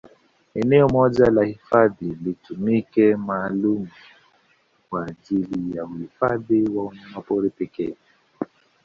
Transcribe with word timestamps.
Eneo 0.55 0.87
moja 0.93 1.25
la 1.31 1.43
hifadhi 1.43 2.05
litumike 2.23 3.15
maalumu 3.15 3.87
kwa 4.89 5.05
ajili 5.07 5.77
ya 5.77 5.85
uhifadhi 5.85 6.69
wa 6.69 6.85
wanyamapori 6.85 7.49
pekee 7.49 7.95